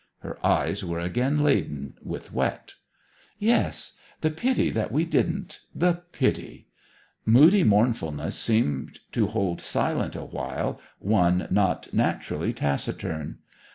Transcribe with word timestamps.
Her 0.21 0.43
eyes 0.43 0.83
were 0.83 0.97
again 0.99 1.43
laden 1.43 1.93
with 2.01 2.33
wet. 2.33 2.73
'Yes... 3.37 3.93
The 4.21 4.31
pity 4.31 4.71
that 4.71 4.91
we 4.91 5.05
didn't 5.05 5.59
the 5.75 6.01
pity!' 6.11 6.67
Moody 7.23 7.63
mournfulness 7.63 8.35
seemed 8.35 8.97
to 9.11 9.27
hold 9.27 9.61
silent 9.61 10.15
awhile 10.15 10.81
one 10.97 11.47
not 11.51 11.93
naturally 11.93 12.51
taciturn. 12.51 13.37